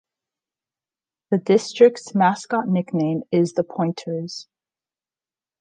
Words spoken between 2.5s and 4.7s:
nickname is the Pointers.